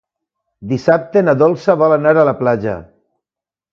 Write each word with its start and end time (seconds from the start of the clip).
Dissabte 0.71 1.23
na 1.27 1.35
Dolça 1.41 1.75
vol 1.83 1.95
anar 1.99 2.15
a 2.23 2.27
la 2.31 2.37
platja. 2.41 2.75